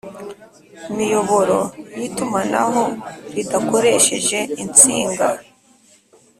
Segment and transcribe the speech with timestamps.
[0.95, 1.59] miyoboro
[1.99, 2.83] y itumanaho
[3.33, 5.27] ridakoresheje insinga